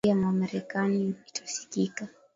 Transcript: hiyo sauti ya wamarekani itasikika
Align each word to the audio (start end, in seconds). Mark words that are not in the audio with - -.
hiyo 0.03 0.13
sauti 0.13 0.21
ya 0.21 0.27
wamarekani 0.27 1.15
itasikika 1.27 2.07